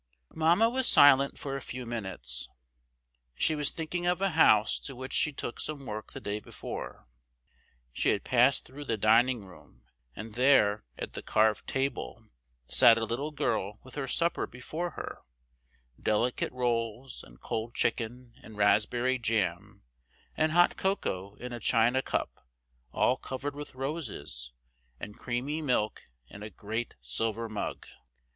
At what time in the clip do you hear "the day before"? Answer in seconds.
6.13-7.07